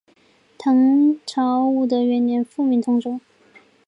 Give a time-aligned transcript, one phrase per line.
[0.57, 3.19] 唐朝武德元年复名通州。